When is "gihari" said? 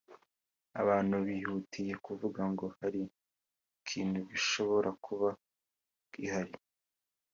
6.13-6.53